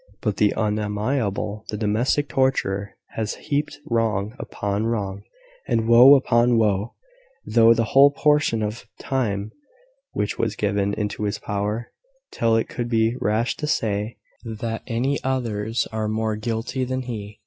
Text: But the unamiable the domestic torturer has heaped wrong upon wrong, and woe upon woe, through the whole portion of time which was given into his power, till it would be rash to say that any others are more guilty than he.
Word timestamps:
But 0.23 0.37
the 0.37 0.51
unamiable 0.57 1.63
the 1.69 1.77
domestic 1.77 2.27
torturer 2.27 2.95
has 3.09 3.35
heaped 3.35 3.77
wrong 3.85 4.33
upon 4.39 4.87
wrong, 4.87 5.21
and 5.67 5.87
woe 5.87 6.15
upon 6.15 6.57
woe, 6.57 6.95
through 7.53 7.75
the 7.75 7.83
whole 7.83 8.09
portion 8.09 8.63
of 8.63 8.87
time 8.99 9.51
which 10.13 10.39
was 10.39 10.55
given 10.55 10.95
into 10.95 11.25
his 11.25 11.37
power, 11.37 11.91
till 12.31 12.55
it 12.55 12.75
would 12.79 12.89
be 12.89 13.15
rash 13.21 13.55
to 13.57 13.67
say 13.67 14.17
that 14.43 14.81
any 14.87 15.23
others 15.23 15.85
are 15.91 16.07
more 16.07 16.35
guilty 16.35 16.83
than 16.83 17.03
he. 17.03 17.39